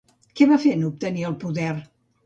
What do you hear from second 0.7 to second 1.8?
en obtenir el poder?